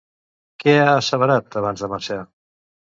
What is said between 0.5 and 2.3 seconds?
Què ha asseverat, abans de marxar?